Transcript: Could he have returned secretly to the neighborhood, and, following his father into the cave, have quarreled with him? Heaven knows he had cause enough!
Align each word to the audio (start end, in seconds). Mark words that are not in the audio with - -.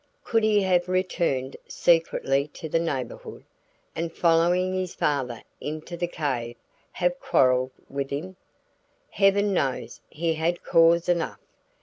Could 0.23 0.41
he 0.43 0.63
have 0.63 0.89
returned 0.89 1.57
secretly 1.67 2.47
to 2.55 2.67
the 2.67 2.79
neighborhood, 2.79 3.43
and, 3.95 4.11
following 4.11 4.73
his 4.73 4.95
father 4.95 5.43
into 5.59 5.95
the 5.95 6.07
cave, 6.07 6.55
have 6.93 7.19
quarreled 7.19 7.69
with 7.87 8.09
him? 8.09 8.35
Heaven 9.11 9.53
knows 9.53 10.01
he 10.09 10.33
had 10.33 10.63
cause 10.63 11.07
enough! 11.07 11.39